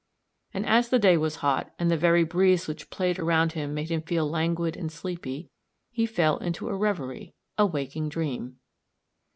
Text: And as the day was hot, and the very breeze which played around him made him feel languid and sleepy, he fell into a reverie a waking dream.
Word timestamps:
And 0.51 0.65
as 0.65 0.89
the 0.89 0.97
day 0.97 1.15
was 1.15 1.35
hot, 1.45 1.69
and 1.77 1.91
the 1.91 1.95
very 1.95 2.23
breeze 2.23 2.67
which 2.67 2.89
played 2.89 3.19
around 3.19 3.51
him 3.51 3.71
made 3.75 3.91
him 3.91 4.01
feel 4.01 4.27
languid 4.27 4.75
and 4.75 4.91
sleepy, 4.91 5.51
he 5.91 6.07
fell 6.07 6.37
into 6.37 6.69
a 6.69 6.75
reverie 6.75 7.35
a 7.55 7.67
waking 7.67 8.09
dream. 8.09 8.55